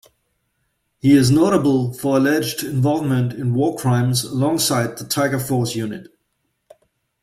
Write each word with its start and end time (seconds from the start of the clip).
He 0.97 1.13
is 1.15 1.29
notable 1.29 1.93
for 1.93 2.17
alleged 2.17 2.63
involvement 2.63 3.33
in 3.33 3.53
warcrimes 3.53 4.23
alongside 4.25 4.97
the 4.97 5.05
Tiger 5.05 5.37
Force 5.37 5.75
unit. 5.75 6.07